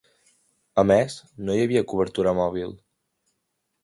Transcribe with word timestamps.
A 0.83 0.85
més, 0.91 1.17
no 1.49 1.57
hi 1.57 1.61
havia 1.65 1.83
cobertura 1.91 2.33
mòbil. 2.39 2.73